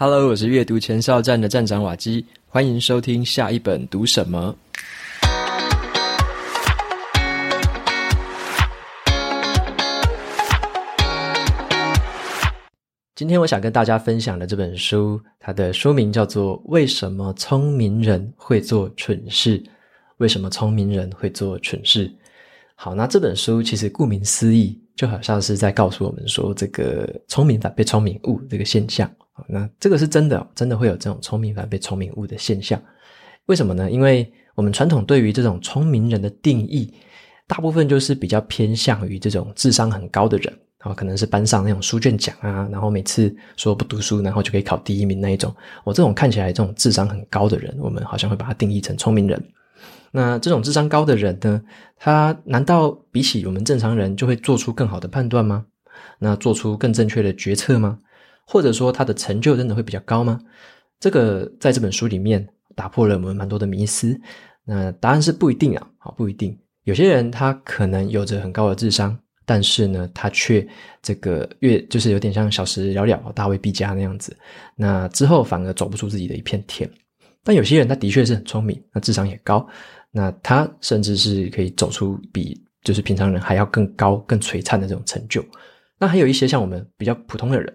[0.00, 4.54] Hello，我是阅读前哨站的站长瓦基，欢迎收听下一本读什么。
[13.16, 19.60] 今天我想跟大家分享的这本书，它的书名叫做《为什么聪明人会做蠢事》。
[20.18, 22.08] 为什么聪明人会做蠢事？
[22.76, 29.10] 好，那这本书其实顾名思义，就好像是在告诉我们说，这个聪明反被聪明误这个现象。
[29.46, 32.80] 那这个是真的，真的会有这种聪明反被聪明误的现象。
[33.46, 33.90] 为什么呢？
[33.90, 36.92] 因为我们传统对于这种聪明人的定义，
[37.46, 40.52] 大部分就是比较偏向于这种智商很高的人。
[40.80, 45.52] 然后可能是班上那种书卷奖啊，然后每次说不读书，然后就可以考第一名那一种。
[45.82, 49.44] 我、这种看起来这种智商很高的人，我们好像会把它定义成聪明人。
[50.12, 51.60] 那这种智商高的人呢，
[51.96, 55.66] 他难道比起我们正常人就会做出更好的判断吗？
[56.20, 57.98] 那做出更正确的决策吗？
[58.48, 60.40] 或者说他的成就真的会比较高吗？
[60.98, 64.18] 这个在这本书里面打破了我们蛮多的迷思。
[64.64, 66.58] 那答案是不一定啊，好，不一定。
[66.84, 69.16] 有些人他可能有着很高的智商。
[69.44, 70.68] 但是呢，他却
[71.00, 74.36] 这个越就是有点像小时了了，大未必佳那样子。
[74.76, 76.86] 那之后反而走不出自己的一片天。
[77.42, 79.66] 但有些人他的确是很聪明，那智商也高，
[80.10, 85.42] 那他甚至是可以走出比就是平常人还要更高、更璀璨的这种成就。
[85.98, 87.74] 那还有一些像我们比较普通的人，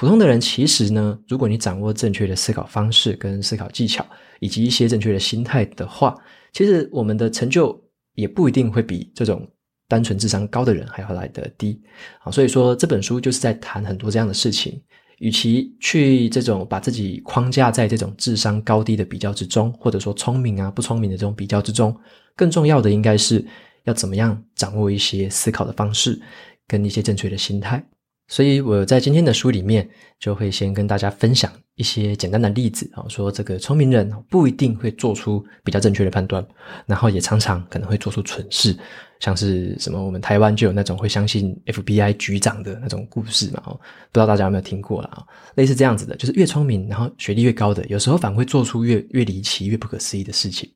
[0.00, 4.02] 普通的人其实呢，如果你掌握正确的思考方式跟思考技巧，
[4.38, 6.16] 以及一些正确的心态的话，
[6.54, 7.78] 其实我们的成就
[8.14, 9.46] 也不一定会比这种。
[9.86, 11.82] 单纯智商高的人还要来得低，
[12.20, 14.80] 好，所以说这本书就是在谈很多这样的事情。
[15.18, 21.94] 与其去这种把自己框架在这种智商高低的比较之中，或者说聪明啊不聪明的这种比较之中，
[22.36, 23.44] 更重要的应该是
[23.82, 26.22] 要怎么样掌握一些思考的方式
[26.68, 27.84] 跟一些正确的心态。
[28.30, 29.86] 所以我在今天的书里面
[30.20, 36.46] 就会先跟大家分享一些简单的例子啊，说这个聪明人不一定会做出比较正确的判断，
[36.86, 38.76] 然后也常常可能会做出蠢事，
[39.18, 45.26] 像是什么我们台湾就有那种会相信 FBI 局长的那种故事嘛，哦，不知道大家有没有听过啦，
[45.56, 50.70] 类似这样子的，就是越聪明，然后学历越高的，有时候反而会做出越越离奇、越不可思议的事情。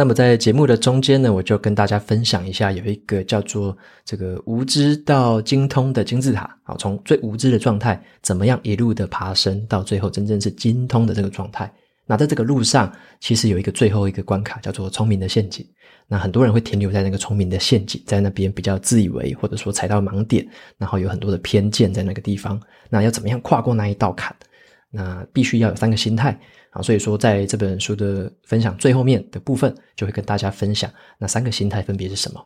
[0.00, 11.70] 那么在节目的中间呢，我就跟大家分享一下，有一个叫做这个无知到精通的金字塔啊，从最无知的状态，怎么样一路的爬升到最后真正是精通的这个状态。
[12.06, 12.90] 那在这个路上，
[13.20, 15.66] 其实有一个最后一个关卡，叫做聪明的陷阱。
[16.08, 22.58] 那很多人会停留在那个聪明的陷阱，在那边比较自以为，或者说踩到盲点，然后有很多的偏见在那个地方。
[22.88, 24.34] 那要怎么样跨过那一道坎？
[24.90, 26.38] 那必须要有三个心态。
[26.70, 32.40] 啊，所以说在这本书的分享最后面的部分，就会跟大家分享那三个心态分别是什么。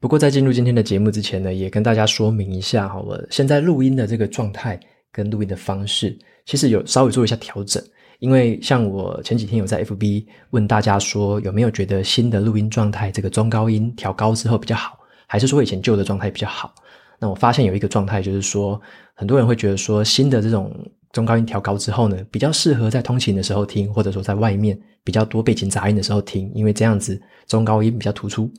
[0.00, 4.78] 不过在进入今天的节目之前呢，也跟大家说明一下哈，我现在录音的这个状态
[5.12, 7.80] 跟录音的方式，其实有稍微做一下调整。
[8.18, 14.98] 因为像我前几天有在 FB 问大家说，有没有觉得新的录音状态这个中高音调高之后比较好，
[15.28, 16.74] 还是说以前旧的状态比较好？
[17.20, 18.80] 那我发现有一个状态就是说，
[19.14, 20.74] 很多人会觉得说新的这种。
[21.12, 28.50] 中高音调高之后呢，比较适合在通勤的时候听，或者说在外面比较多背景杂音的时候听，因为这样子中高音比较突出。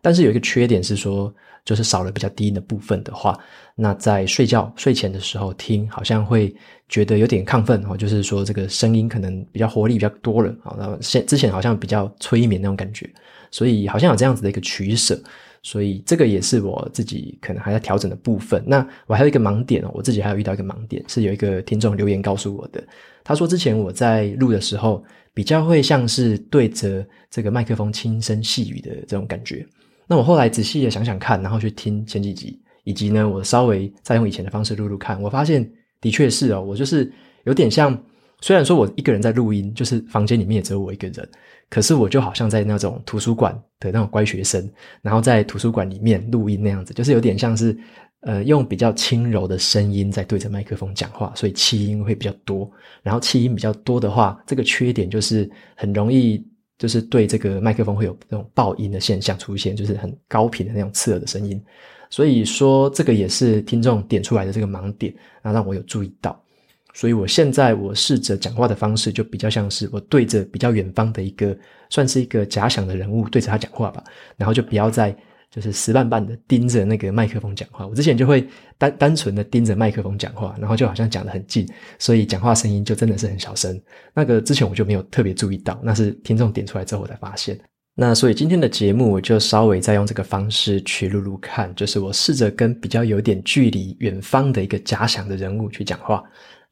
[0.00, 1.32] 但是有一个缺点是说，
[1.64, 3.38] 就是少了比较低音的部分的话，
[3.74, 6.54] 那在睡觉睡前的时候听，好像会
[6.88, 10.74] 觉得有点亢奋哦，就是说这个声音可能比较活力比较多了啊。
[10.78, 13.10] 然后现之前好像比较催眠那种感觉，
[13.50, 15.20] 所以好像有这样子的一个取舍。
[15.62, 18.62] 所以这个也是我自己可能还在调整的部分。
[18.66, 22.82] 那我还有一个盲点哦，我自己还有遇到一个盲点，是有一个听众留言告诉我的。
[23.22, 25.04] 他说之前我在录的时候，
[25.34, 29.66] 比较会像是对着这个麦克风轻声细语的这种感觉。
[30.06, 37.12] 那我后来仔细的想想看，然后去听前几集，以及呢，我稍微再用以前的方式录录看，我发现的确是哦，我就是
[37.44, 37.96] 有点像。
[38.40, 41.28] 虽然说我一个人在录音，就是房间里面也只有我一个人，
[41.68, 44.68] 可是我就好像在那种图书馆的那种乖学生，
[45.02, 47.76] 然后在图书馆里面录音那样子，就是有点像是
[48.20, 52.70] 呃用比较轻柔的声音在对着麦克风讲话，所以气音会比较多。
[53.02, 56.42] 然后气音比较多的话，这个缺点就是很容易
[56.78, 61.62] 就是对这个麦克风会有那种爆音的现象出现，就是很高频的那种刺耳的声音。
[62.08, 66.42] 所以说这个也是听众点出来的这个盲点，然后让我有注意到。
[66.92, 71.56] 所以我现在我试着讲话的方式，就比较像是我对着比较远方的一个，
[71.88, 74.02] 算是一个假想的人物对着他讲话吧，
[74.36, 75.16] 然后就不要再
[75.50, 77.86] 就是死板板的盯着那个麦克风讲话。
[77.86, 78.46] 我之前就会
[78.78, 83.80] 单单纯的盯着麦克风讲话，然后就好像讲得很近，所以讲话声音就真的是很小声。
[84.14, 87.58] 那个之前我就没有特别注意到，那是听众点出来之后我才发现。
[87.94, 96.22] 那所以今天的节目我就稍微再用这个方式去录录看，就是我试着跟比较有点距离远方的一个假想的人物去讲话。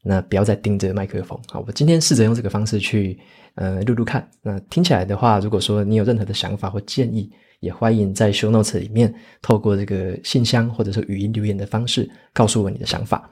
[0.03, 1.39] 那不要再盯着麦克风。
[1.47, 3.19] 好，我今天试着用这个方式去
[3.55, 4.27] 呃录录看。
[4.41, 7.29] 那听起来的话，如果说你有任何的想法或建议，
[7.59, 13.29] 也欢迎在 show notes 里面透过这个信箱或者说语音留言的方式告诉我你的想法。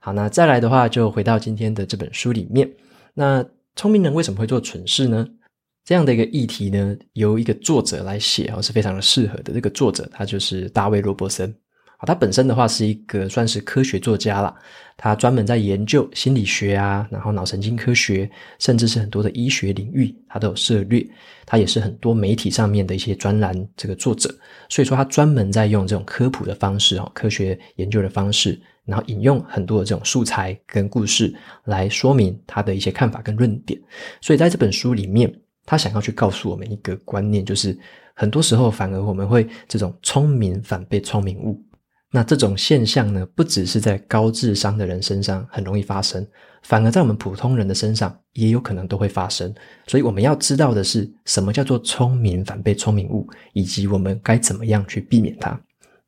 [0.00, 2.70] 好，那再来的话，就回到今天的这本书里面。
[3.12, 3.44] 那
[3.74, 5.26] 聪明人为什么会做蠢事呢？
[5.84, 9.52] 这样的一个议题呢，由一个作者来写哦，是非常的适合的。
[9.52, 11.54] 这个作者他就是大卫·罗伯森。
[12.04, 14.54] 他本身的话是一个算是科学作家啦，
[14.96, 21.06] 他专门在研究心理学啊，然后脑神经科学，甚至是很多的医学领域，他都有涉猎。
[21.46, 24.34] 他也是很多媒体上面的一些专栏这个作者，
[24.68, 31.34] 所以说他专门在用这种科普的方式哦，科学研究的方式，然后引用很多的这种素材跟故事
[31.64, 33.80] 来说明他的一些看法跟论点。
[34.20, 35.32] 所以在这本书里面。
[35.66, 37.74] 他想要去告诉我们一个观念，就是
[38.12, 41.58] 很多时候反而我们会这种聪明反被聪明误。
[42.14, 46.24] 那这种现象呢，不只是在高智商的人身上很容易发生，
[46.62, 49.52] 反而在我们普通人的身上也有可能都会发生。
[49.88, 55.60] 所以我们要知道的是，什么叫做聪明反被聪明误，以及我们该怎么样去避免它，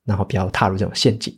[0.05, 1.37] 然后不要踏入这种陷阱。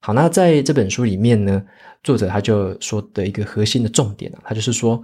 [0.00, 1.64] 好，那在这本书里面呢，
[2.02, 5.02] 作者他就说的一个核心的重点啊，他就是说。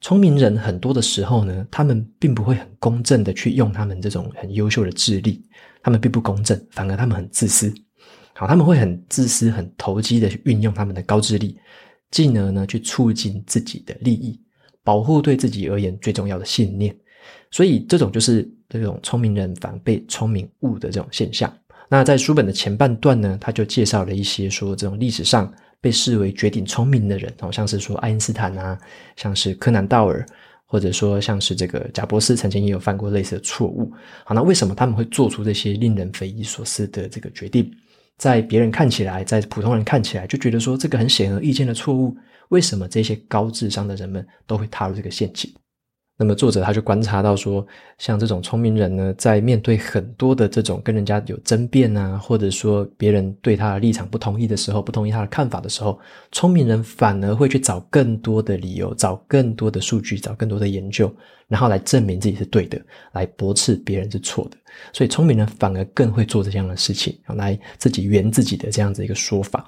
[0.00, 5.44] 聪明人很多的时候呢，他们并不会很公正的去用他们这种很优秀的智力，
[5.82, 7.74] 他们并不公正，反而他们很自私。
[8.38, 11.58] 好，他们会很自私、很投机的去运用他们的高智力，
[12.12, 14.40] 进而呢去促进自己的利益，
[14.84, 16.96] 保护对自己而言最重要的信念。
[17.50, 21.52] 所以，这种就是这种聪明人反被聪明误的这种现象。
[21.88, 25.52] 那在书本的前半段呢，他就介绍了一些说这种历史上。
[25.80, 28.76] 被视为绝顶聪明的人，好像是说爱因斯坦啊，
[29.14, 30.26] 像是柯南道尔，
[30.66, 33.88] 或者说像是这个贾伯斯，曾经也有犯过类似的错误。
[34.24, 37.70] 好，那为什么他们会做出这些令人匪夷所思的这个决定？
[38.18, 42.14] 在别人看起来，在普通人看起来，就觉得说这个很显而易见的错误，
[42.48, 45.50] 为什么这些高智商的人们都会踏入这个陷阱？
[46.20, 47.64] 那么作者他就观察到说，
[47.96, 55.96] 像这种聪明人呢，在面对很多的这种跟人家有争辩啊，或者说别人对他的立场不同意的时候，不同意他的看法的时候，
[56.32, 61.08] 聪明人反而会去找更多的理由，找更多的数据，找更多的研究，
[61.46, 64.57] 然后来证明自己是对的，来驳斥别人是错的。
[64.92, 69.66] 所以聪明人反而更会做这样的事情，来自己圆自己的这样子一个说法。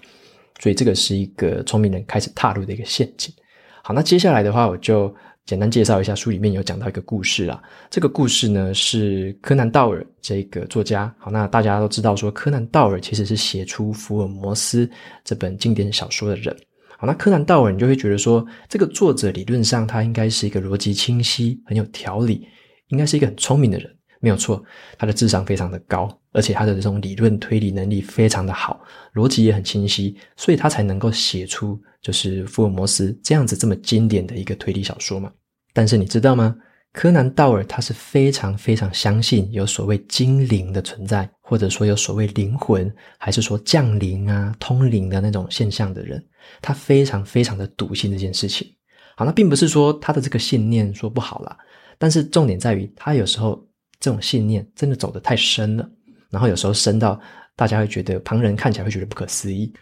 [0.60, 3.34] 所以这个是一个聪明人开始踏入的一个陷阱。
[3.82, 5.14] 好，那接下来的话，我就。
[5.46, 7.60] 简单介绍一下，书里面有讲到一个故事啦。
[7.88, 11.12] 这个故事呢是柯南道尔这个作家。
[11.18, 14.86] 好，那大家都知道说，柯南道尔其实是写出《福尔摩斯》
[15.24, 16.56] 这本经典小说的人。
[16.96, 22.46] 好，那柯南道尔你就会觉得说，这个作者理论上他应该是一个逻辑清晰、很有条理，
[22.88, 24.62] 应该是一个很聪明的人，没有错。
[24.96, 28.80] 他的智商非常的高，而且他的这种理论推理能力非常的好，
[29.14, 35.32] 逻辑也很清晰，所以他才能够写出就是《福尔摩斯》这样子这么经典的一个推理小说嘛。
[35.72, 36.56] 但是你知道吗？
[36.92, 46.20] 柯南道尔他是非常非常相信有所谓精灵的存在，或者说有所谓灵魂，还是说降临啊、通灵的那种现象的人。
[46.60, 48.66] 他非常非常的笃信这件事情。
[49.14, 51.56] 好，那并不是说他的这个信念说不好啦，
[51.96, 53.64] 但是重点在于他有时候
[54.00, 55.88] 这种信念真的走得太深了，
[56.30, 57.20] 然后有时候深到
[57.54, 59.72] 大家会觉得旁人看起来会觉得不可思议。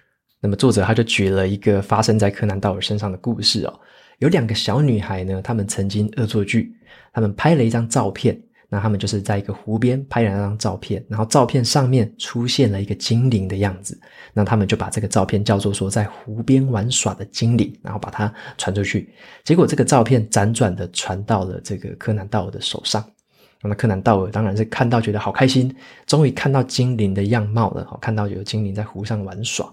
[0.40, 3.80] 那么作者他就举了一个发生在柯南道尔身上的故事哦。
[4.18, 6.74] 有两个小女孩呢，她们曾经恶作剧，
[7.12, 8.36] 她们拍了一张照片，
[8.68, 13.96] 那她们就是在一个湖边拍了那张照片，然后照片上面出现了一个精灵的样子，
[14.32, 19.12] 那她们就把这个照片叫做说在湖边玩耍的精灵，然后把它传出去，
[19.44, 23.08] 结果这个照片辗转的传到了这个柯南道尔的手上，
[23.60, 25.74] 那么柯南道尔当然是看到觉得好开心，
[26.06, 29.68] 终于看到精灵的样貌了，看到有精灵在湖上玩耍。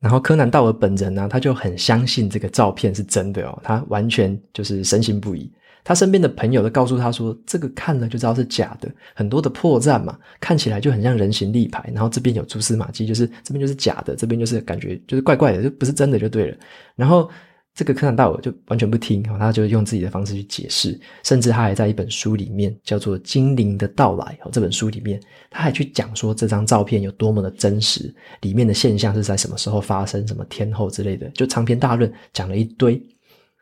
[0.00, 5.50] 然后柯南道尔本人呢，他就很相信这个照片是真的哦，他完全就是深信不疑。
[5.84, 11.88] 他身边的朋友都告诉他说，这个看了就知道是假的，很多的破绽嘛，看起来就很像人形立牌。
[11.94, 16.56] 然后这边有蛛丝马迹，就是这边就是假的，这边就是感觉就是怪怪的，就不是真的就对了。
[16.96, 17.30] 然后。
[17.78, 33.00] 这个柯南道尔就完全不听，他就用自己的方式去解释，甚至他还在一本书里面叫做《精灵的到来》哦，这本书里面他还去讲说这张照片有多么的真实，里面的现象是在什么时候发生，什么天后之类的，就长篇大论讲了一堆。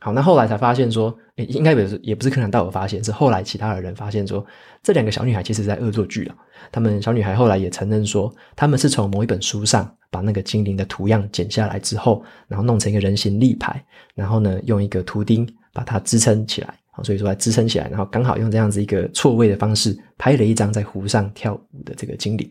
[0.07, 4.47] 好，那后来才发现说，诶，应该也是也不是柯南道尔发现，是后来其他的人发现说，
[4.81, 6.35] 这两个小女孩其实在恶作剧了。
[6.71, 9.93] 他们小女孩后来也承认说，他们是从某一本书上。
[10.09, 13.85] 把那个精灵的图样剪下来之后，然后弄成一个人形立牌，
[14.15, 16.73] 然后呢，用一个图钉把它支撑起来，
[17.03, 22.49] 所以说来支撑起来，然后刚好用这样子一个错位的方式拍了一张在湖上跳舞的这个精灵，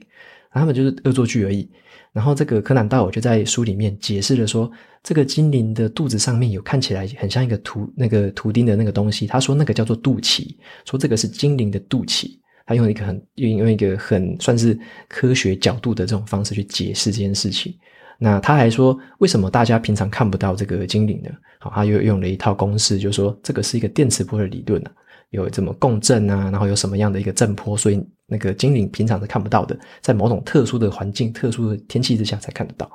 [0.51, 1.67] 他们就是恶作剧而已。
[2.15, 4.71] 然后这个柯南道尔就在书里面解释了说，
[5.03, 10.55] 这个精灵的肚子上面有看起来很像一个图那个图钉的那个东西，他说那个叫做肚脐，
[10.85, 12.39] 说这个是精灵的肚脐。
[12.65, 14.79] 他用一个很用用一个很算是
[15.09, 17.75] 科学角度的这种方式去解释这件事情。
[18.17, 21.29] 那他还说，为什么大家平常看不到这个精灵呢？
[21.59, 24.91] 好，他又用了一套公式，就是说这个是一个电磁波的理论啊。
[25.35, 32.89] 有怎么共振啊，然后有什么样的一个震波，所以那个精灵平常是看不到的，在某种特殊的环境、特殊的天气之下才看得到。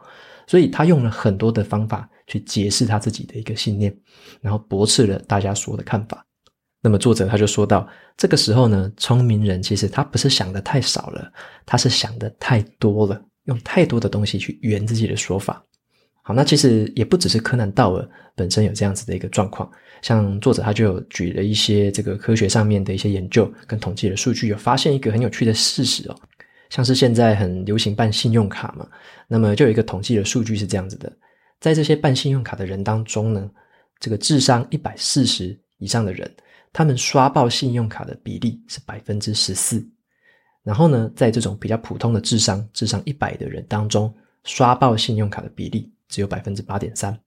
[0.46, 3.96] 所以他用了很多的方法去解释他自己的一个信念，
[4.40, 6.26] 然后驳斥了大家说的看法。
[6.82, 11.30] 那么作者他就说到，这个时候呢，聪明人其实他不是想的太少了，
[11.64, 15.62] 他是想的太多了，用太多的东西去圆自己的说法。
[16.22, 19.70] 好，那其实也不只是柯南道尔本身有这样子的一个状况。
[20.02, 26.16] 像作者他就有举了一些这个科学上面的一些研究跟统计的数据，有发现一个很有趣的事实哦，
[26.70, 28.88] 像是现在很流行办信用卡嘛，
[29.28, 31.12] 那么就有一个统计的数据是这样子的，
[31.58, 33.50] 在这些办信用卡的人当中呢，
[33.98, 36.30] 这个智商一百四十以上的人，
[36.72, 39.86] 他们刷爆信用卡的比例是百分之十四，
[40.62, 47.18] 然后呢，在这种比较普通的智商，智商一百的人当中，刷爆信用卡的比例只有百分之八点三。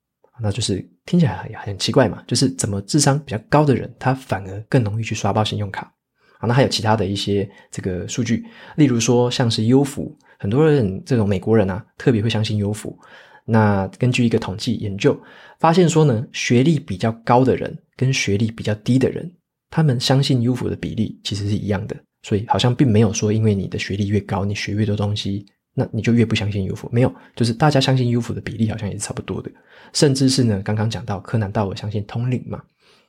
[0.42, 5.94] 那就是听起来很很奇怪嘛，就是怎么智商比较高的人，他反而更容易去刷爆信用卡。
[6.40, 8.44] 啊，那还有其他的一些这个数据，
[8.76, 12.98] 例如说像是优福，很多人这种美国人啊，特别会相信优福。
[13.46, 15.16] 那根据一个统计研究，
[15.60, 19.32] 发现说呢，学历比较高的人跟学历比较低的人，
[19.70, 21.96] 他们相信优福的比例其实是一样的。
[22.24, 25.46] 所以好像并没有说，因为你的学历越高，你学越多东西。
[25.76, 29.50] 那你就越不相信优福，没有，就是大家相信优福的比例好像也是差不多的，
[29.92, 32.62] 甚至是呢，刚刚讲到柯南道尔相信通灵嘛，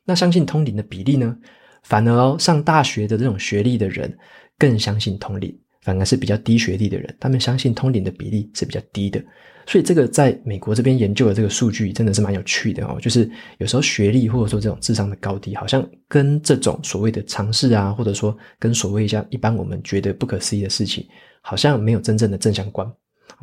[0.05, 1.37] 那相信通灵的比例呢，
[1.83, 4.17] 反而，上大学的这种学历的人
[4.59, 9.23] 更相信通灵，反而是比较低学历的人，他们相信通灵的比例是比较低的，
[9.67, 21.07] 所以这个在美国这边研究的这个数据真的是蛮有趣的哦，就是有时候学历或者说这种智商的高低，好像跟这种所谓的尝试啊，或者说跟所谓像一般我们觉得不可思议的事情。
[21.47, 22.91] 好像没有真正的正相关，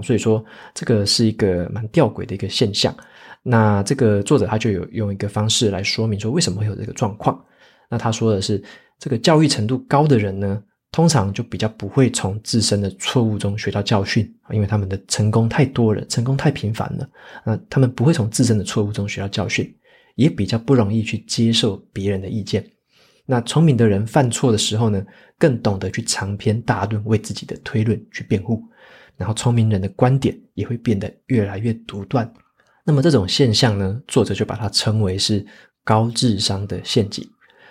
[0.03, 0.43] 所以说
[0.74, 2.93] 这个是一个蛮吊诡的一个现象。
[3.43, 7.39] 那这个作者他就有用一个方式来说明说为什么会有这个状况。
[7.89, 8.62] 那他说的是，
[8.98, 17.08] 这个教育程度高的人呢，通常就比较不会从自身的错误中学到教训，因为他们的成功太多了，成功太频繁了。
[17.46, 19.72] 那他们不会从自身的错误中学到教训，
[20.15, 22.65] 也比较不容易去接受别人的意见。
[23.31, 25.01] 那聪明的人犯错的时候呢，
[25.39, 28.61] 更懂得去长篇大论为自己的推论去辩护，
[29.15, 32.29] 然后聪明人的观点也会变得越来越独断。
[32.83, 35.45] 那么这种现象呢，作者就把它称为是
[35.85, 37.25] 高智商的陷阱。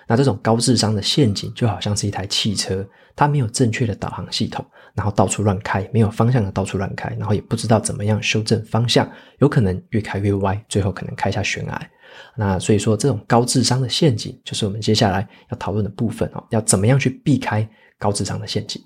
[0.09, 2.83] 那这种高智商的陷阱就好像是一台汽车，
[3.15, 4.65] 它没有正确的导航系统，
[4.95, 9.07] 然后到处乱开，没有方向的到处乱开，然后也不知道怎么样修正方向，
[9.41, 11.91] 有可能越开越歪，最后可能开下悬崖。
[12.37, 16.45] 那所以说，这种高智商的陷阱，就是我们接下来要讨论的部分哦。
[16.51, 18.83] 要怎么样去避开高智商的陷阱？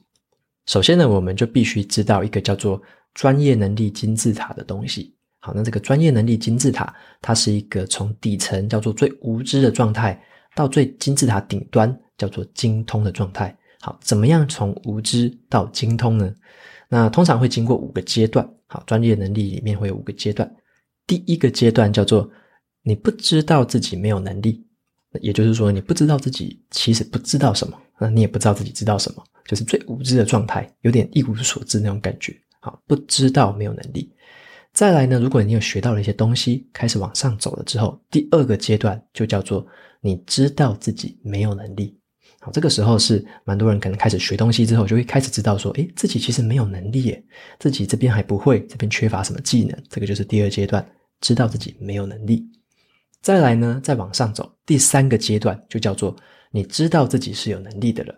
[0.66, 2.80] 首先呢，我们就必须知道一个叫做
[3.12, 5.14] 专业能力金字塔的东西。
[5.40, 10.18] 好，那这个专业能力金字塔，它是一个从底层叫做最无知的状态，
[10.54, 13.54] 到最金字塔顶端叫做精通的状态。
[13.80, 16.34] 好，怎么样从无知到精通呢？
[16.88, 18.48] 那通常会经过五个阶段。
[18.66, 20.50] 好，专业能力里面会有五个阶段。
[21.06, 22.28] 第一个阶段叫做
[22.84, 24.64] 你不知道自己没有能力，
[25.20, 32.36] 也就是说，你不知道自己其实不知道什么，那你也不知道自己知道什么，就是最无知的状态，有点一无所知那种感觉。
[32.60, 34.12] 好，不知道没有能力。
[34.72, 39.66] 再来呢，如果你有学到了一些东西，开始往上走了之后，第二个阶段就叫做
[40.00, 41.98] 你知道自己没有能力。
[42.40, 47.24] 好，这个时候是蛮多人可能开始学东西之后，就会开始知道说，诶，自己其实没有能力耶，
[47.58, 49.82] 自己这边还不会，这边缺乏什么技能。
[49.88, 50.84] 这个就是第二阶段，
[51.20, 52.44] 知道自己没有能力。
[53.24, 56.14] 再来呢，再往上走，第三个阶段就叫做
[56.50, 58.14] 你知道自己是有能力的了。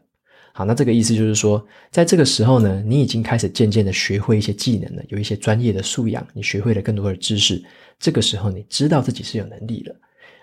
[0.52, 7.62] 好，那这个意思就是说，在这个时候呢，你已经开始渐渐的学会一些技能了，有一些专业的素养，你学会了更多的知识。
[8.00, 9.94] 这个时候，你知道自己是有能力了。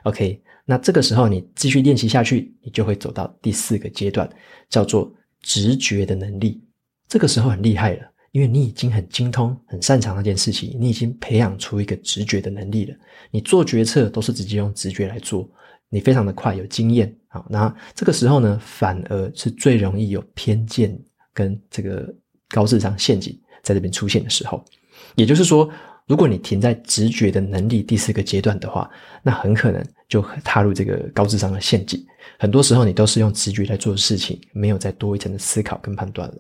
[0.04, 4.30] OK，那这个时候你继续练习下去，你就会走到第四个阶段，
[4.70, 6.64] 叫做直觉的能力。
[7.10, 8.13] 这个时候很厉害了。
[8.34, 12.96] 因为你已经很精通、很擅长那件事情，你已经培养出一个直觉的能力了。
[13.30, 15.48] 你做决策都是直接用直觉来做，
[15.88, 17.16] 你非常的快，有经验。
[17.28, 21.00] 好，那这个时候呢，反而是最容易有偏见
[21.32, 22.12] 跟这个
[22.50, 24.66] 高智商陷阱在这边出现的时候。
[25.14, 25.70] 也就是说，
[26.08, 28.90] 如果你停在直觉的能力第四个阶段的话，
[29.22, 32.04] 那很可能就踏入这个高智商的陷阱。
[32.40, 36.36] 很多时候，你都是用直觉来做的事情，没有再多一层的思考跟判断了。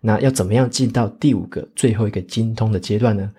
[0.00, 3.30] 那要怎么样进到第五个最后一个精通的阶段呢？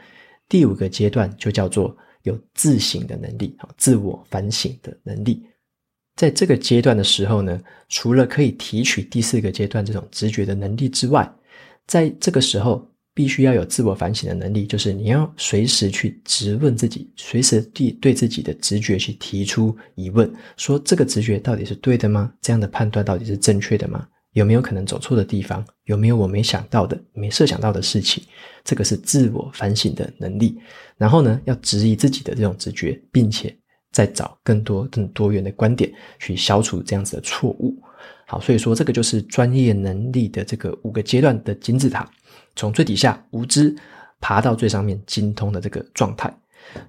[0.48, 5.44] 第五个阶段就叫做有自省的能力，自我反省的能力。
[6.16, 11.28] 在这个阶段的时候呢，除了可以提取第四个阶段这种直觉的能力之外，
[11.88, 22.32] 在这个时候必须要有自我反省的能力，就是你要随时去质问自己，随时对对自己的直觉去提出疑问，说这个直觉到底是对的吗？
[22.42, 24.06] 这样的判断到底是正确的吗？
[24.34, 25.66] 有没有可能走错的地方？
[25.86, 28.24] 有没有我没想到的、没设想到的事情？
[28.64, 30.58] 这个是自我反省的能力。
[30.98, 33.54] 然后呢，要质疑自己的这种直觉，并且
[33.92, 37.78] 再找更多、更多元的观点去消除这样子的错误。
[38.26, 42.10] 好，所以说这个就是专业能力的这个五个阶段的金字塔，
[42.56, 43.76] 从最底下无知
[44.22, 46.34] 爬到最上面精通的这个状态。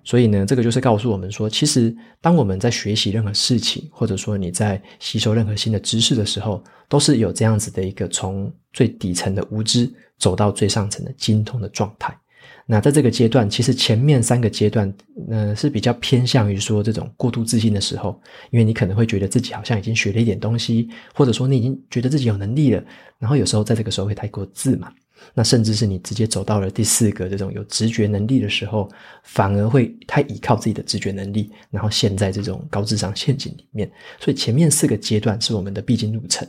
[0.05, 12.17] 所以呢，这个就是告诉我们说，其实当我们在学习任何事情，或者说你在吸收任何新的知识的时候，都是有这样子的一个从最底层的无知走到最上层的精通的状态。
[12.65, 14.93] 那在这个阶段，其实前面三个阶段，
[15.29, 18.19] 呃，是比较偏向于说这种过度自信的时候，
[18.51, 22.83] 因为你可能会觉得自己好像已经学了一点东西，或者说你已经觉得自己有能力了，
[23.19, 24.93] 然后有时候在这个时候会太过自满。
[25.35, 28.89] 那甚至是你直接走到了第四个这种有直觉能力的时候，
[29.23, 33.91] 反而会太依靠自己的直觉能力，然后陷在这种高智商陷阱里面。
[34.21, 36.47] 所以前面四个阶段是我们的必经路程，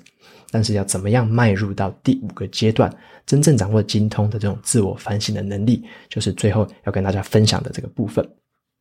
[0.51, 2.93] 但是要怎么样迈入到第五个阶段，
[3.25, 8.27] 真正掌握精通的这种自我反省的能力，就是最后要跟大家分享的这个部分。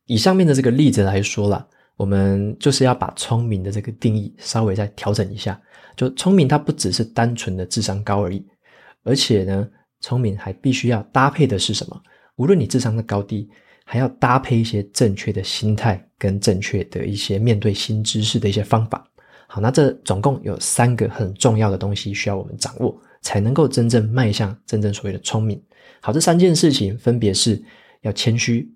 [0.07, 5.57] 以上面的这个例子来说啦，我们就是要把聪明的这个定义稍微再调整一下，
[5.95, 8.45] 就聪明它不只是单纯的智商高而已，
[9.03, 9.65] 而且呢。
[10.03, 11.99] 聪明还必须要搭配的是什么？
[12.35, 13.49] 无论你智商的高低，
[13.85, 19.07] 还要搭配一些正确的心态跟正确的一些面对新知识的一些方法。
[19.47, 25.61] 好，那这总共有三个很重要的东西需要我们掌握，才能够真正迈向真正所谓的聪明。
[26.01, 27.63] 好，这三件事情分别是
[28.01, 28.69] 要谦虚、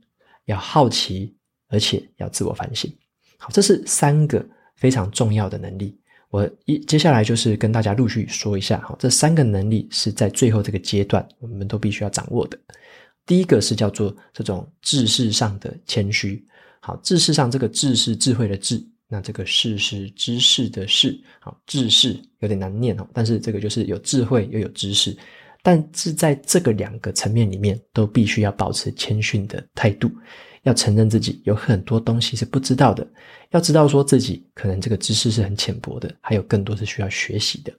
[0.45, 1.35] 要好奇，
[1.67, 2.89] 而且要自我反省。
[3.37, 5.99] 好，这是三个非常重要的能力。
[6.29, 12.59] 我一接下来就是跟大家陆续说一下哈，这三个能力是在最后这个阶段我们都必须要掌握的。
[13.25, 16.45] 第一个是叫做这种知识上的谦虚，
[16.81, 25.15] 好，知识上这个智是智慧的智，那这个识是知识的识，好，知识有点难念哦，但是这个就是有智慧又有知识，
[25.61, 30.11] 但是在这个两个层面里面都必须要保持谦逊的态度。
[30.67, 33.07] 要承认自己有很多东西是不知道的，
[33.51, 37.73] 要知道说自己可能这个知识是很浅薄的，还有更多是需要学习的。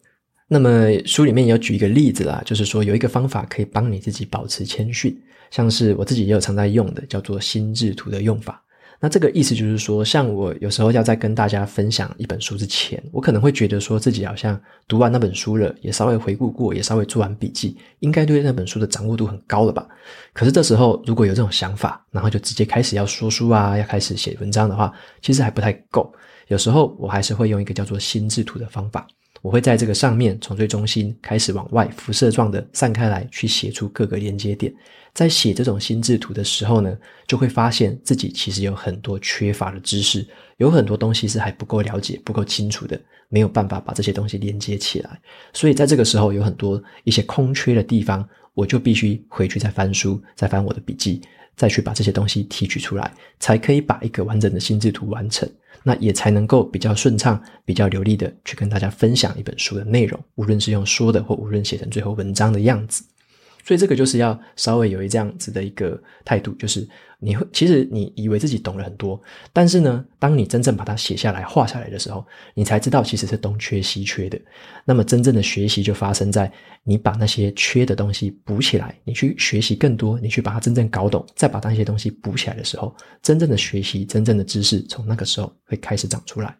[0.49, 5.15] 那么书里面有举一个例子啦，就是说有一个方法可以帮你自己保持谦逊，
[5.51, 8.65] 像是我自己也有常在用的，叫做心智图的用法。
[9.01, 19.87] 那这个意思就是说，像我有时候要在跟大家分享一本书之前，我可能会觉得说自己好像读完那本书了，也稍微回顾过，也稍微做完笔记，应该对那本书的掌握度很高了吧？
[20.33, 26.13] 可是这时候如果有这种想法，然后就直接开始要说书啊，要开始写文章的话，其实还不太够。
[26.49, 29.07] 有时候我还是会用一个叫做心智图的方法。
[29.43, 34.73] 我会在这个上面从最中心开始往外辐射状的散开来，去写出各个连接点。
[35.15, 36.97] 在写这种心智图的时候呢，
[37.27, 40.25] 就会发现自己其实有很多缺乏的知识，
[40.59, 45.21] 有很多东西是还不够了解、不够清楚的，没有办法把这些东西连接起来。
[45.53, 51.21] 所以在这个时候，有很多一些空缺的地方，我就必须回去再翻书，再翻我的笔记，
[51.57, 55.49] 再去把这些东西提取出来，才可以把一个完整的心智图完成。
[55.89, 63.03] 那也才能够比较顺畅、比较流利的去跟大家分享一本书的内容，无论是用说的，或无论写成最后文章的样子。
[63.65, 66.87] 所以这个就是要稍微有一这样子的一个态度，就是
[67.21, 69.21] 你会其实你以为自己懂了很多，
[69.53, 74.41] 但是呢，当你真正把它写下来、画下来的时候，你才知道其实是东缺西缺的。
[74.85, 76.51] 那么真正的学习就发生在
[76.85, 86.57] 你把那些缺的东西补起来，你去学习更多，你去把它真正搞懂，再把那些东西补起来的时候，真正的学习、真正的知识从那个时候会开始长出来。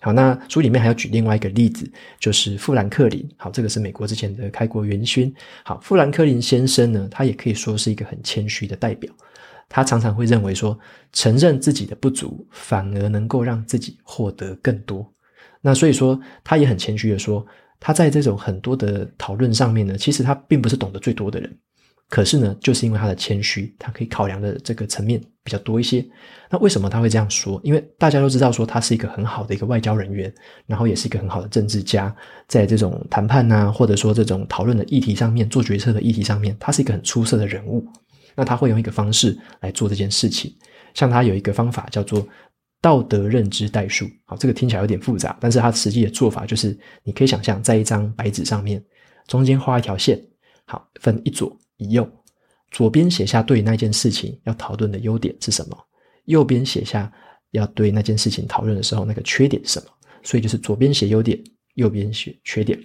[0.00, 1.86] 好，那书里面还要举另外一个例子，
[2.18, 3.28] 就是富兰克林。
[3.36, 5.30] 好，这个是美国之前的开国元勋。
[5.62, 9.12] 好，富兰克林先生呢，他也可以说是一个很谦虚的代表。
[9.70, 10.78] 他常常会认为说，
[11.12, 15.10] 承认自己的不足，反而能够让自己获得更多。
[15.62, 17.46] 那所以说，他也很谦虚的说，
[17.78, 21.56] 他在这种很多的讨论上面呢，其实他并不是懂得最多的人。
[22.08, 26.04] 可是呢，就是因为他的谦虚，他可以考量的这个层面比较多一些。
[26.50, 27.60] 那为什么他会这样说？
[27.62, 30.34] 因为大家都知道说他是一个很好的一个外交人员，
[30.66, 32.12] 然后也是一个很好的政治家，
[32.48, 37.86] 在这种谈判啊，或者说这种讨论的议题上面，做决策的议题上面，他是一个很出色的人物。
[38.34, 40.54] 那他会用一个方式来做这件事情，
[40.94, 42.26] 像他有一个方法叫做
[42.80, 44.06] 道德认知代数。
[44.24, 48.82] 好，这个听起来有点复杂，但是他实际的做法就是，你可以想象在一张白纸上面，
[49.26, 50.20] 中间画一条线。
[50.66, 52.08] 好，分一左一右，
[52.70, 55.76] 左边写下对那件事情要讨论的优点是什么，
[56.26, 57.12] 右边写下
[57.50, 59.86] 要对那件事情讨论的时候那个缺点是什么。
[60.22, 61.36] 所以就是左边写优点，
[61.74, 62.78] 右边写缺点。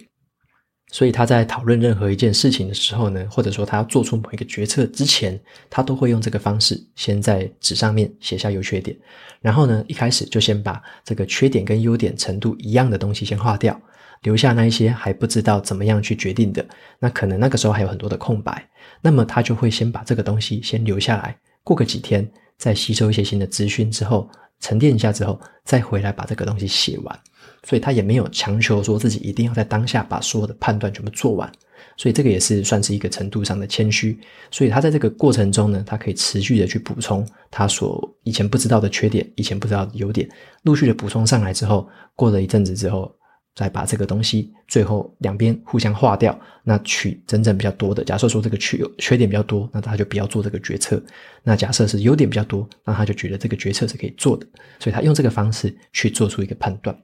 [0.92, 8.96] 所以他在讨论任何一件事情的时候呢，或者说他要做出某一个决策之前，他都会用这个方式，先在纸上面写下优缺点，
[9.40, 13.78] 然后呢，一开始就先把这个缺点跟优点程度一样的东西先划掉，
[14.22, 16.64] 留下那一些还不知道怎么样去决定的，
[17.00, 18.66] 那可能那个时候还有很多的空白，
[19.02, 27.20] 那么他就会先把这个东西先留下来，过个几天再吸收一些新的资讯之后，沉淀一下之后，再回来把这个东西写完。
[27.66, 31.50] 所以他也没有强求说自己一定要在当下把所有的判断全部做完，
[31.96, 34.16] 所以这个也是算是一个程度上的谦虚。
[34.52, 40.28] 所以他在这个过程中呢，他可以持续的去补充他所以前不知道的缺点，以前不知道的优点，
[40.62, 43.12] 陆续的补充上来之后，过了一阵子之后，
[43.56, 48.04] 再把这个东西最后两边互相划掉，那取真正比较多的。
[48.04, 50.98] 假设说这个缺缺点比较多，那他就不要做这个决策；
[51.42, 54.46] 那假设是优点比较多，那他就觉得这个决策是可以做的。
[54.78, 56.96] 所以他用这个方式去做出一个判断。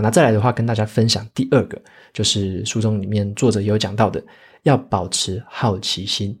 [0.00, 1.80] 那再来的话，跟大家分享第二个，
[2.12, 4.22] 就是书中里面作者有讲到的，
[4.62, 6.38] 要保持好奇心。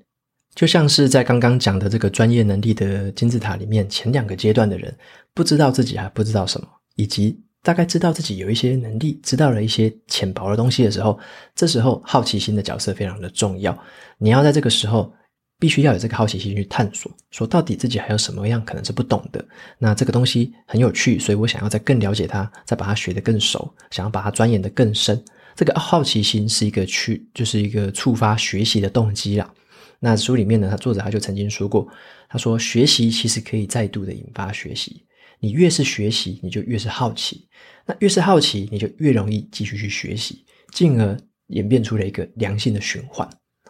[0.54, 4.96] 就像是在刚刚讲的这个专业能力的金字塔里面，前两个阶段的人，
[5.34, 11.18] 不知道自己还不知道什么，以及大概知道自己有一些能力，知道了一些浅薄的东西的时候，
[11.54, 13.76] 这时候好奇心的角色非常的重要。
[14.18, 15.12] 你要在这个时候。
[15.58, 19.44] 必须要有这个好奇心去探索，说到底自己还有什么样可能是不懂的。
[19.78, 25.22] 那这个东西很有趣，所以我想要再更了解它，再把它学得更熟，想要把它钻研得更深。
[25.56, 29.52] 这个好奇心是一个去，就是一个触发学习的动机啦。
[29.98, 31.88] 那书里面呢，他作者他就曾经说过，
[32.28, 35.04] 他说学习其实可以再度的引发学习。
[35.40, 37.48] 你越是学习，你就越是好奇。
[37.84, 41.18] 那越是好奇，你就越容易继续去学习，进而
[41.48, 43.28] 演变出了一个良性的循环。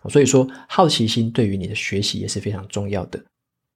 [0.08, 3.18] 所以说，好奇心对于你的学习也是非常重要的。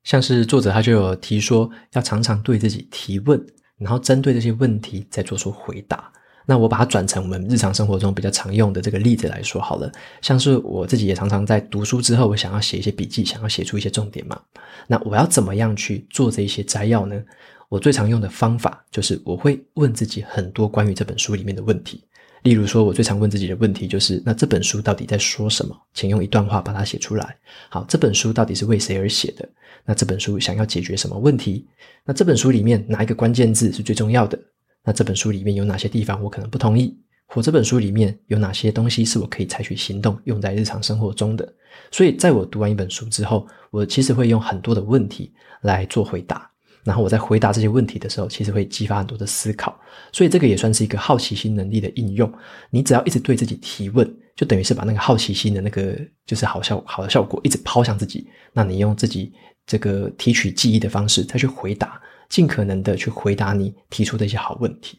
[0.05, 3.41] 像是作者他就有提说，要常常对自己提问，
[3.79, 6.13] 然后针对这些问题再做出回答。
[6.45, 9.91] 那我把它转成我们日常生活中比较常用的这个例子来说好了。
[10.21, 14.41] 像是我自己也常常在读书之后，我想要写一些笔记，想要写出一些重点嘛。
[14.89, 17.23] 那我要怎么样去做这一些摘要呢？
[17.69, 22.03] 我最常用的方法就是我会问自己很多关于这本书里面的问题。
[22.43, 25.77] 例如说，我最常问自己的问题就是：那这本书到底在说什么？
[25.95, 27.37] 请用一段话把它写出来。
[27.69, 29.49] 好，这本书到底是为谁而写的？
[29.85, 31.67] 那这本书想要解决什么问题？
[32.05, 34.39] 那这本书里面哪一个关键字是最重要的？
[34.85, 36.97] 那这本书里面有哪些地方我可能不同意？
[37.27, 41.51] 或这本书里面有哪些东西是我可以采取行动用在日常生活中的？
[41.91, 46.51] 所以，在我读完一本书之后，我其实会用很多的问题来做回答。
[46.85, 49.79] 然后我在回答这些问题的时候，其实会激发很多的思考，
[50.13, 52.33] 所以这个也算是一个好奇心能力的应用。
[52.71, 58.27] 你只要一直对自己提问，就等于是把那个好奇心的那个就是好效好的效果一直抛向自己。
[58.53, 59.33] 那你用自己
[59.67, 64.99] 这个提取记忆的方式再去回答，尽可能的去回答你提出的一些好问题。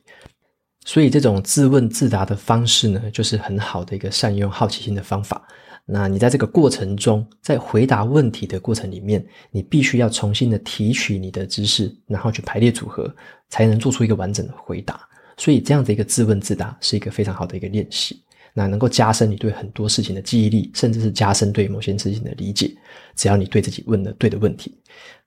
[0.85, 5.45] 所以这种自问自答的方式呢，就是很好的一个善用好奇心的方法。
[5.85, 13.13] 那你在这个过程中，在回答问题的过程里面，你必须要重新的提取你的知识，然后去排列组合，
[13.49, 15.01] 才能做出一个完整的回答。
[15.35, 22.73] 所以这样的一个自问自答是一个非常好的一个练习，那能够加深你对很多事情的记忆力，甚至是加深对某些事情的理解。
[23.15, 24.73] 只要你对自己问了对的问题。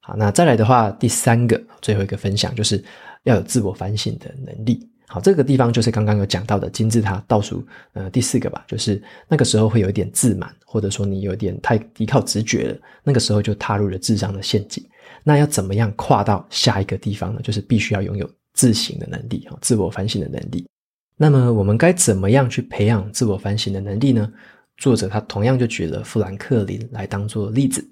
[0.01, 2.83] 好，那再来的话，第三个最后一个分享就是
[3.25, 4.89] 要有自我反省的能力。
[5.09, 14.85] 好，这个地方就是刚刚有讲到的金字塔倒数呃第四个吧，就是那个时候会有一点自满，或者说你有点太依靠直觉了，那个时候就踏入了智商的陷阱。
[15.23, 17.41] 那要怎么样跨到下一个地方呢？
[17.43, 20.67] 就是必须要拥有自省的能力，自我反省的能力。
[21.17, 24.31] 那么我们该怎么样去培养自我反省的能力呢？
[24.77, 27.83] 作者他同样就举了富兰克林来当做例子。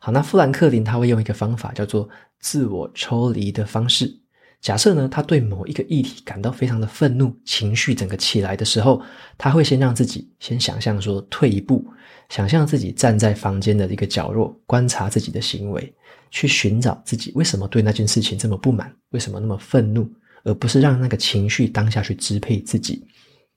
[0.00, 2.08] 好，那富兰克林他会用一个方法叫做
[2.40, 4.21] 自我抽离的方式。
[4.62, 9.02] 假设呢，他对某一个议题感到非常的愤怒，情绪整个起来的时候，
[9.36, 11.84] 他会先让自己先想象说退一步，
[12.28, 15.92] 想象自己站在房间的一个角落，观察自己的行为，
[16.30, 20.08] 去寻找自己为什么对那件事情这么不满，为什么那么愤怒，
[20.44, 23.04] 而不是让那个情绪当下去支配自己。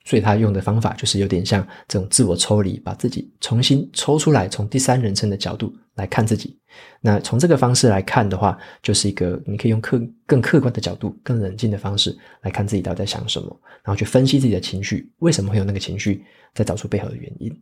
[0.06, 6.60] 所以他用的方法就是有点像这种自我抽离，把自己重新抽出来，从第三人称的角度来看自己。
[7.02, 13.48] 那从这个方式来看的话，就是一个你可以用客更客观的角度、更冷静的方式来看自己到底在想什么，
[13.84, 17.56] 然后去分析自己的情绪，为什么会有那个情绪，再找出背后的原因。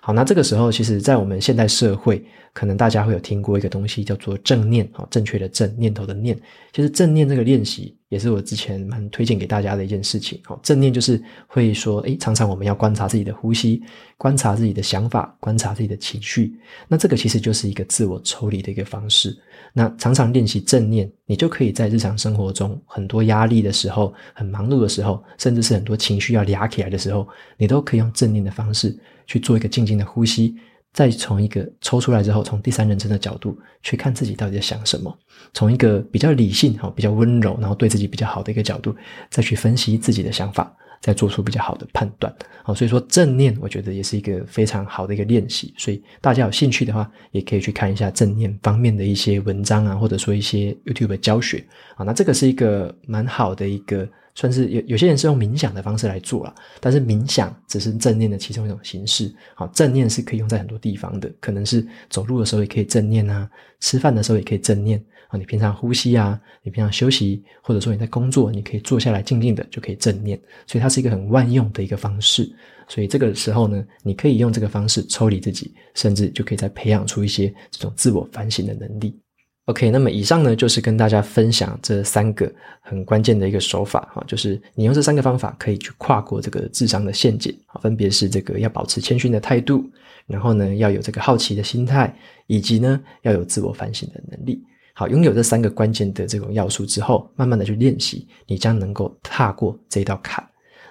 [0.00, 2.24] 好，那这个时候，其实，在我们现代社会，
[2.54, 6.34] 可能大家会有听过一个东西，叫做正念，好，正确的正，念头的念。
[6.72, 10.40] 其实正念这个练习，也是我之前蛮推荐给大家的一件事情。
[10.44, 13.82] 好，正念就是会说，诶，常常我们要观察自己的呼吸，
[14.16, 16.54] 观察自己的想法，观察自己的情绪。
[16.88, 19.36] 那这个其实就是一个自我抽离的一个方式。
[19.72, 28.96] 那常常练习正念，你就可以在日常生活中很多压力的时候，很忙碌的时候，甚至是很多情绪要泻起来的时候，你都可以用正念的方式。
[29.28, 30.54] 去做一个静静的呼吸，
[30.92, 35.12] 再从一个抽出来之后，从第三人称的角度去看自己到底在想什么，
[35.52, 38.94] 从一个比较理性、哈比较温柔，然后对自己比较好的一个角度，
[39.28, 40.72] 再去分析自己的想法，
[41.06, 42.34] 再做出比较好的判断。
[42.64, 45.72] 好，所以说正念，我觉得也是一个非常好的一个练习。
[45.78, 51.64] 所以大家有兴趣的话，也可以去看一下正念方面的一些文章啊，或者说一些 YouTube 的教学。
[51.94, 54.08] 啊，那这个是一个蛮好的一个。
[54.38, 59.34] 算是有有些人是用冥想的方式来做了，但是冥想只是正念的其中一种形式。
[59.54, 63.48] 好，正念是可以用在很多地方的，可能是走路的时候也可以正念啊，
[63.80, 65.38] 吃饭的时候也可以正念啊。
[65.38, 70.40] 你平常呼吸啊，你平常休息，或者说你在工作，你可以坐下来静静的就可以正念。
[70.66, 72.50] 所以它是一个很万用的一个方式。
[72.88, 79.18] 所以这个时候呢，你可以用这个方式抽离自己，甚至就可以再培养出一些这种自我反省的能力。
[79.64, 82.48] OK，那么以上呢，就是跟大家分享这三个
[82.80, 89.84] 很关键的一个手法哈，就是你用这三个方法可以去跨过这个智商的陷阱啊，分别是这个要保持谦逊的态度，
[90.28, 94.62] 然后呢要有这个好奇的心态，以及呢要有自我反省的能力。
[94.98, 100.42] 好，拥有这三个关键的这种要素之后，慢慢的去练习，你将能够踏过这一道坎。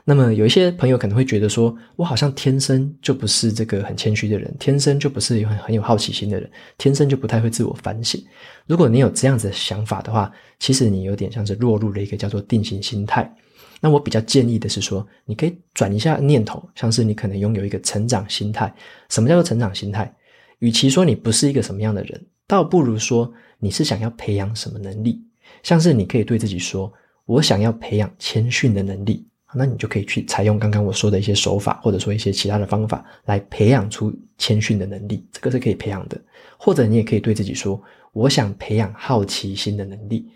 [0.03, 8.23] 那么有一些朋友可能会觉得说，我好像天生就不是这个很谦虚的人，天生就不是很很有好奇心的人，天生就不太会自我反省。
[8.67, 13.27] 如果你有这样子的想法的话，其实你有点像是落入了一个叫做定型心态。
[13.81, 18.71] 那我比较建议的是说，你可以转一下念头，像是你可能拥有一个成长心态。
[19.09, 20.13] 什么叫做成长心态？
[20.59, 25.21] 与其说你不是一个什么样的人，倒不如说你是想要培养什么能力。
[25.63, 26.91] 像是你可以对自己说，
[27.25, 29.27] 我想要培养谦逊的能力。
[29.57, 36.19] 那你就可以去采用刚刚我说的一些手法，或者说一些其他的方法，来培养出谦逊的能力，这个是可以培养的。
[36.57, 40.27] 或者你也可以对自己说，我想培养好奇心的能力。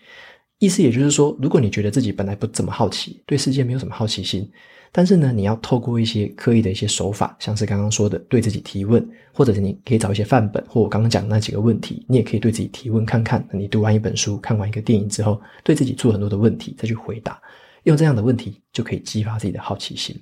[0.58, 4.49] 意思也就是说，如果你觉得自己本来不怎么好奇，对世界没有什么好奇心，
[4.91, 13.47] 但是呢，你要透过一些刻意的一些手法，像是刚刚说的对自己提问，或者是你可以找一些范本，或我刚刚讲的那几个问题，你也可以对自己提问看看。
[13.52, 17.39] 你读完一本书，看完一个电影之后，对自己做很多的问题，再去回答。
[17.84, 20.19] 用这样的问题就可以激发自己的好奇心，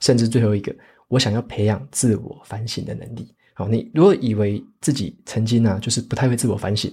[0.00, 0.74] 甚至最后一个，
[1.08, 3.32] 我想要培养自我反省的能力。
[3.54, 6.92] 好，你如果以为自己曾经呢、啊，就是不太会自我反省，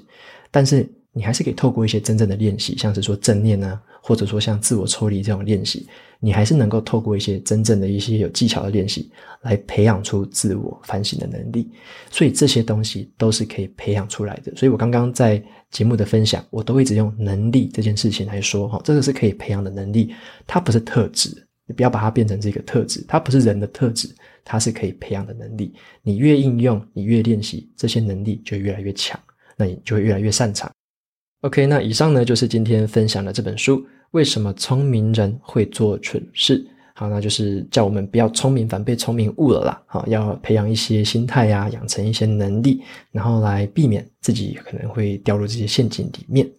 [0.52, 5.88] 但是你还是可以透过一些真正的练习，像是说正念啊，或者说像自我抽离这种练习，
[6.19, 9.12] 你还是能够透过一些真正的一些有技巧的练习，
[9.43, 11.69] 来培养出自我反省的能力。
[12.12, 14.54] 所以这些东西都是可以培养出来的。
[14.56, 15.41] 所以我刚刚在。
[15.73, 20.13] 节目的分享，我都一直用能力这件事情来说，哈，这个是可以培养的能力，
[20.45, 21.30] 它不是特质，
[21.65, 24.08] 你不要把它变成这个特质，它不是人的特质，
[24.45, 25.73] 它是可以培养的能力。
[26.04, 29.19] 你越应用，你越练习，这些能力就越来越强，
[29.58, 30.71] 那你就会越来越擅长。
[31.43, 36.65] OK，那以上呢就是今天分享的这本书，为什么聪明人会做蠢事？
[36.93, 39.84] 好，那就是叫我们不要聪明反被聪明误了啦。
[39.86, 46.49] 好，要培养一些心态呀，养成一些能力，然后来避免自己可能会掉入这些陷阱里面。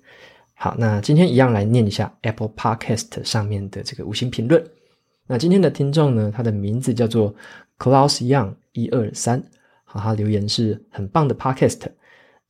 [0.52, 4.62] 好，那今天一样来念一下 Apple Podcast 上面的这个五星评论。
[5.26, 7.34] 那今天的听众呢，他的名字叫做
[7.78, 9.42] Klaus Young 一二三。
[9.84, 11.80] 好，他留言是很棒的 Podcast。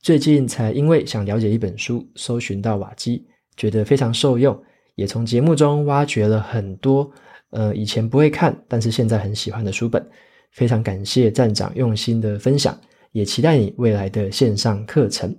[0.05, 3.25] 最近才因为想了解一本书，搜寻到瓦基，
[3.57, 4.55] 觉得非常受用，
[4.93, 7.11] 也从节目中挖掘了很多。
[7.49, 10.07] 呃，以前不会看，但是现在很喜欢的书本，
[10.51, 12.79] 非常感谢站长用心的分享，
[13.13, 15.35] 也期待你未来的线上课程。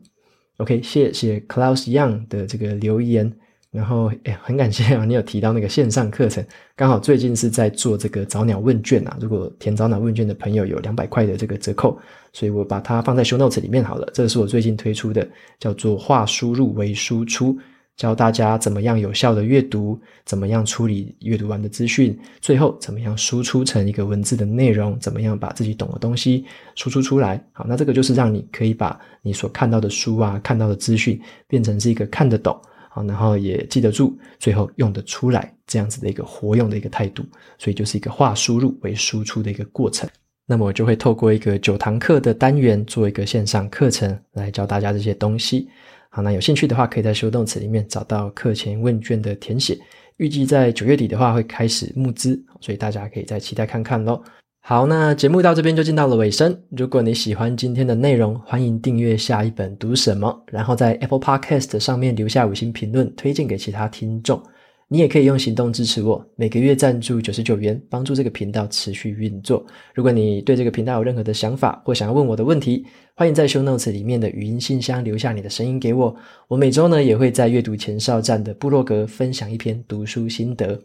[0.57, 3.33] OK，谢谢 Klaus Young 的这个留言，
[3.77, 6.43] 然后诶很感谢啊，你有提到那个线上课程，
[6.75, 11.99] 刚好最近是在做这个早鸟问卷啊，如果填早鸟问卷的朋友有两百块的这个折扣，
[12.33, 14.11] 所以我把它放在 Show Notes 里面好了。
[14.15, 15.29] 这是我最近推出的，
[15.61, 17.59] 叫做化输入为输出。
[17.97, 27.43] 教大家怎么样有效的阅读，怎么样处理阅读完的资讯，最后怎么样输出成一个文字的内容，怎么样把自己懂的东西输出出来。
[27.53, 32.55] 好，那这个就是让你可以把你所看到的书啊，看到的资讯变成是一个看得懂，
[32.97, 37.23] 好，然后也记得住，最后用得出来这样子的一个活用的一个态度。
[37.59, 40.09] 所以就是一个化输入为输出的一个过程。
[40.47, 45.69] 那么我就会透过一个九堂课的单元做一个线上课程来教大家这些东西。
[46.09, 49.79] 好，那有兴趣的话，可以在修动词里面找到课前问卷的填写。
[50.17, 54.25] 预计在九月底的话会开始募资，所以大家可以再期待看看喽。
[54.69, 56.61] 好，那节目到这边就进到了尾声。
[56.71, 64.43] 如果你喜欢今天的内容，欢迎订阅下一本读什么，然后在 Apple Podcast 上面留下五星评论，推荐给其他听众。
[64.89, 69.65] 你也可以用行动支持我，每个月赞助九十九元，帮助这个频道持续运作。
[69.95, 76.13] 如果你对这个频道有任何的想法或想要问我的问题，欢迎在 Show Notes 里面的语音信箱留下你的声音给我。
[76.49, 80.77] 我每周呢也会在阅读前哨站的部落格分享一篇读书心得。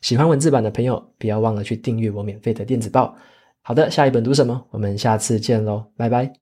[0.00, 3.16] 喜欢文字版的朋友，不要忘了去订阅我免费的电子报。
[3.62, 4.66] 好的，下一本读什么？
[4.70, 6.32] 我们下次见喽，拜拜。